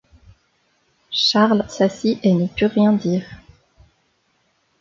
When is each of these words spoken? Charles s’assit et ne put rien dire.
Charles 1.11 1.63
s’assit 1.69 2.17
et 2.25 2.33
ne 2.33 2.47
put 2.47 2.65
rien 2.65 2.91
dire. 2.91 3.23